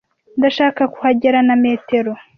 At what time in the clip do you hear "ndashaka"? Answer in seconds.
0.39-0.81